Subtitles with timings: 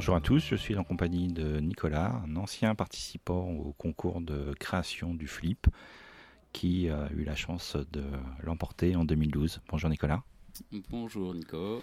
[0.00, 4.54] Bonjour à tous, je suis en compagnie de Nicolas, un ancien participant au concours de
[4.58, 5.66] création du Flip,
[6.54, 8.04] qui a eu la chance de
[8.42, 9.60] l'emporter en 2012.
[9.68, 10.22] Bonjour Nicolas.
[10.88, 11.82] Bonjour Nico.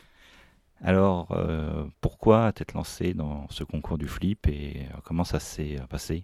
[0.81, 5.79] Alors, euh, pourquoi t'être lancé dans ce concours du Flip et euh, comment ça s'est
[5.87, 6.23] passé?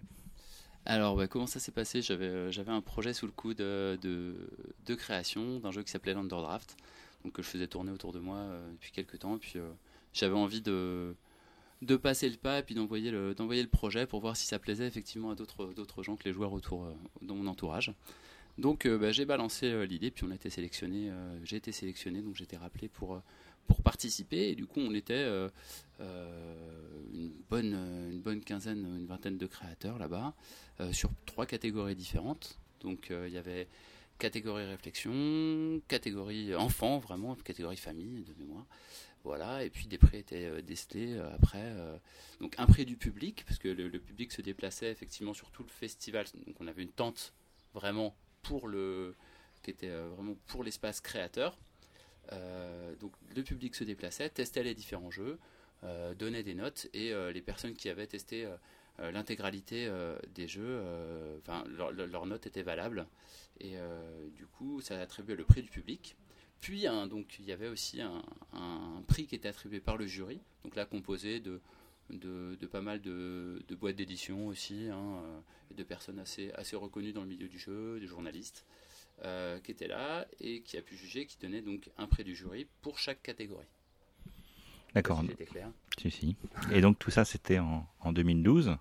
[0.86, 2.02] Alors, bah, comment ça s'est passé?
[2.02, 6.76] J'avais euh, un projet sous le coude de, de, création d'un jeu qui s'appelait Underdraft,
[7.22, 9.36] donc que je faisais tourner autour de moi depuis quelques temps.
[9.36, 9.60] Et puis,
[10.12, 11.14] j'avais envie de,
[11.84, 14.58] de passer le pas et puis d'envoyer le, d'envoyer le projet pour voir si ça
[14.58, 16.88] plaisait effectivement à d'autres, d'autres gens que les joueurs autour
[17.22, 17.92] dans mon entourage.
[18.58, 21.10] Donc bah, j'ai balancé l'idée, puis on a été sélectionné,
[21.42, 23.20] j'ai été sélectionné, donc j'ai été rappelé pour,
[23.66, 24.50] pour participer.
[24.50, 25.48] Et du coup, on était euh,
[26.00, 27.74] euh, une, bonne,
[28.10, 30.34] une bonne quinzaine, une vingtaine de créateurs là-bas,
[30.80, 32.58] euh, sur trois catégories différentes.
[32.80, 33.66] Donc, il y avait
[34.18, 38.66] catégorie réflexion, catégorie enfant, vraiment, catégorie famille de mémoire.
[39.24, 41.72] Voilà, et puis des prix étaient décelés après.
[42.40, 45.70] donc un prix du public, parce que le, public se déplaçait effectivement sur tout le
[45.70, 46.26] festival.
[46.46, 47.32] Donc on avait une tente
[47.72, 49.16] vraiment pour le,
[49.62, 51.58] qui était vraiment pour l'espace créateur.
[52.32, 55.38] Euh, donc le public se déplaçait, testait les différents jeux,
[55.82, 58.46] euh, donnait des notes et euh, les personnes qui avaient testé
[58.98, 59.90] l'intégralité
[60.34, 60.82] des jeux,
[61.42, 63.06] enfin leur, note était valable
[63.60, 63.74] et
[64.36, 66.16] du coup ça attribuait le prix du public.
[66.60, 68.22] Puis donc il y avait aussi un,
[69.08, 71.60] prix qui était attribué par le jury, donc là composé de
[72.70, 75.22] pas mal de, boîtes d'édition aussi, hein,
[75.76, 78.64] de personnes assez, reconnues dans le milieu du jeu, des journalistes.
[79.22, 82.34] Euh, qui était là et qui a pu juger, qui donnait donc un prix du
[82.34, 83.68] jury pour chaque catégorie.
[84.94, 85.22] D'accord.
[85.98, 86.36] Si, si.
[86.72, 88.76] Et donc tout ça, c'était en, en, 2012.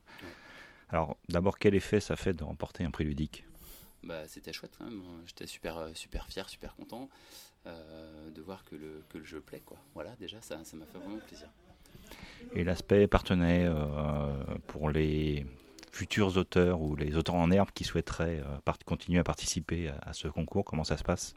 [0.90, 3.46] Alors d'abord, quel effet ça fait de remporter un prix ludique?
[4.04, 5.02] Bah, C'était chouette quand même.
[5.26, 7.10] J'étais super, euh, super fier, super content
[7.66, 9.62] euh, de voir que le, que le jeu plaît.
[9.66, 9.78] Quoi.
[9.94, 11.50] Voilà, déjà, ça m'a fait vraiment plaisir.
[12.54, 13.70] Et l'aspect partenait
[14.68, 15.46] pour les
[15.94, 20.28] futurs auteurs ou les auteurs en herbe qui souhaiteraient euh, continuer à participer à, ce
[20.28, 21.36] concours Comment ça se passe?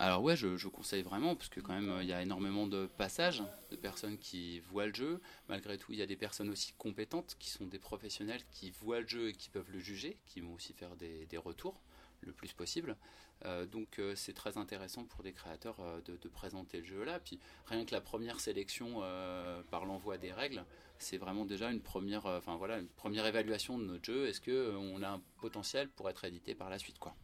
[0.00, 3.42] Alors ouais, je, conseille vraiment, parce que quand même, il y a énormément de passages
[3.70, 5.20] de personnes qui voient le jeu.
[5.50, 9.00] Malgré tout, il y a des personnes aussi compétentes, qui sont des professionnels, qui voient
[9.00, 11.78] le jeu et qui peuvent le juger, qui vont aussi faire des, retours
[12.22, 12.96] le plus possible.
[13.44, 17.20] Euh, donc euh, c'est très intéressant pour des créateurs euh, de, présenter le jeu là.
[17.20, 19.02] Puis rien que la première sélection
[19.70, 20.64] par l'envoi des règles,
[20.98, 24.28] c'est vraiment déjà une première, enfin voilà, une première évaluation de notre jeu.
[24.28, 27.14] Est-ce que on a un potentiel pour être édité par la suite, quoi.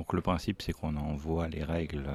[0.00, 2.08] Donc le principe, c'est qu'on envoie les règles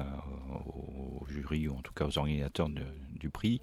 [0.66, 3.60] au, jury ou en tout cas aux organisateurs du prix,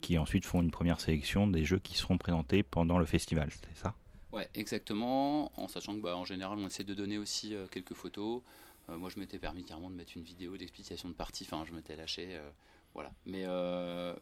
[0.00, 3.50] qui ensuite font une première sélection des jeux qui seront présentés pendant le festival.
[3.50, 3.94] C'est ça?
[4.30, 5.50] Ouais, exactement.
[5.60, 8.42] En sachant que bah, en général, on essaie de donner aussi quelques photos.
[8.90, 11.44] Euh, moi, je m'étais permis carrément de mettre une vidéo d'explication de partie.
[11.44, 12.28] Enfin, je m'étais lâché.
[12.30, 12.50] Euh,
[12.94, 13.12] voilà.
[13.26, 14.14] Mais euh,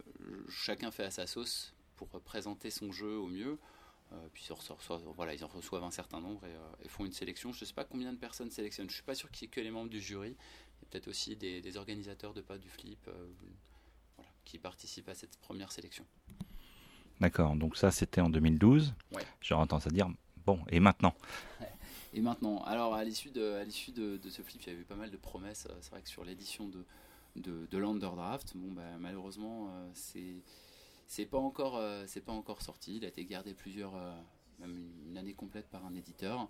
[0.49, 3.59] chacun fait à sa sauce pour présenter son jeu au mieux.
[4.33, 4.49] Puis
[5.17, 6.43] voilà, ils en reçoivent un certain nombre
[6.83, 7.53] et, font une sélection.
[7.53, 8.89] Je ne sais pas combien de personnes sélectionnent.
[8.89, 10.31] Je ne suis pas sûr qu'il y ait que les membres du jury.
[10.31, 13.09] Il y a peut-être aussi des, organisateurs de pas du flip
[14.45, 16.05] qui participent à cette première sélection.
[17.21, 18.95] D'accord, donc ça c'était en 2012.
[19.13, 19.23] Ouais.
[19.41, 20.09] J'aurais tendance à dire,
[20.45, 21.15] bon, et maintenant?
[22.15, 24.85] Et maintenant, alors à l'issue de, à l'issue de, ce flip, il y avait eu
[24.85, 25.67] pas mal de promesses.
[25.71, 26.85] Euh, c'est vrai que sur l'édition de,
[27.37, 30.43] de, de l'Underdraft, bon, bah, malheureusement, euh, c'est
[31.13, 32.97] c'est pas encore euh, c'est pas encore sorti.
[32.97, 33.95] Il a été gardé plusieurs,
[34.59, 36.49] même une, année complète par un éditeur.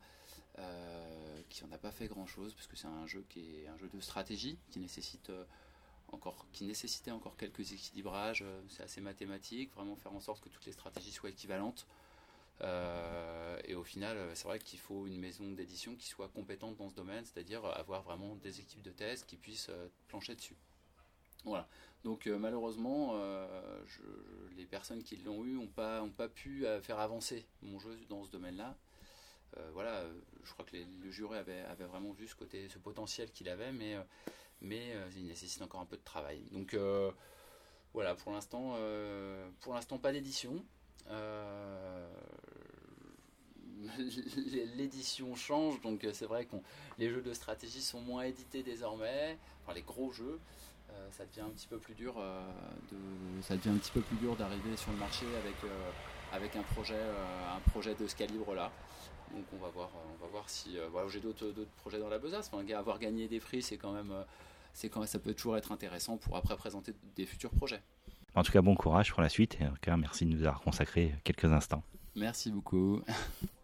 [1.48, 3.76] qui en a pas fait grand chose parce que c'est un jeu qui est un
[3.76, 5.32] jeu de stratégie qui nécessite
[6.12, 10.66] encore qui nécessitait encore quelques équilibrages c'est assez mathématique vraiment faire en sorte que toutes
[10.66, 11.86] les stratégies soient équivalentes
[12.60, 16.76] euh, et au final, euh, c'est vrai qu'il faut une maison d'édition qui soit compétente
[16.76, 20.56] dans ce domaine, c'est-à-dire avoir vraiment des équipes de test qui puissent euh, plancher dessus.
[21.44, 21.68] Voilà.
[22.04, 23.14] Donc malheureusement,
[24.56, 28.76] les personnes qui l'ont eu n'ont pas, pu faire avancer mon jeu dans ce domaine-là.
[29.72, 30.02] voilà,
[30.42, 33.96] je crois que le jury avait, vraiment vu ce côté, ce potentiel qu'il avait, mais,
[35.16, 36.42] il nécessite encore un peu de travail.
[36.50, 36.76] Donc
[37.94, 38.76] voilà, pour l'instant,
[39.60, 40.64] pour l'instant pas d'édition.
[41.10, 42.08] Euh,
[44.76, 46.56] l'édition change, donc euh, c'est vrai que
[46.98, 50.38] les jeux de stratégie sont moins édités désormais, enfin les gros jeux,
[50.92, 54.16] euh, ça devient un petit peu plus dur de, ça devient un petit peu plus
[54.16, 55.54] dur d'arriver sur le marché avec
[56.32, 57.00] avec un projet
[57.54, 58.70] un projet de ce calibre là.
[59.32, 62.18] Donc on va voir on va voir si voilà, j'ai d'autres d'autres projets dans la
[62.18, 62.50] besace.
[62.52, 64.12] Enfin, avoir gagné des prix, c'est quand même
[64.72, 67.82] c'est quand ça peut toujours être intéressant pour après présenter des futurs projets.
[68.34, 70.42] En tout cas, bon courage pour la suite et en tout cas, merci de nous
[70.42, 71.82] avoir consacré quelques instants.
[72.14, 73.02] Merci beaucoup.